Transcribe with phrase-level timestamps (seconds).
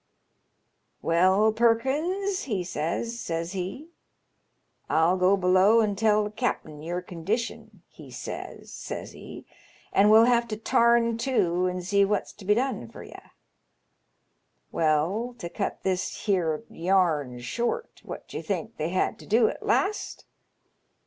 [0.55, 0.71] *
[1.03, 3.91] Well, Perkins,' he says, says he,
[4.29, 9.45] * 111 go below an' tell the capt'n yer condition,' he says, siys he,'
[9.93, 13.19] and we'll have to tarn to an' see what's to be done fur ye.'
[14.71, 19.49] Well, to cut this here yam short, what do you think they had to do
[19.49, 20.25] at last